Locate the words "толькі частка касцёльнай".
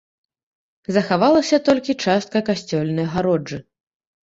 1.69-3.05